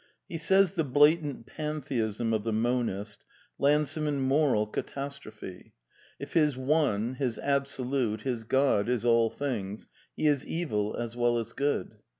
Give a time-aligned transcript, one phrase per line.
[0.27, 3.23] He says the blatant Pantheism of the monist
[3.59, 5.75] lands him in moral catastrophe.
[6.17, 9.85] If his One, his Absolute, his God, <^^^is all things,
[10.15, 11.99] He is evil as well as good.